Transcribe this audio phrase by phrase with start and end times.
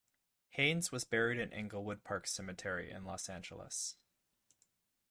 [0.49, 3.97] Haines is buried in Inglewood Park Cemetery in Los Angeles.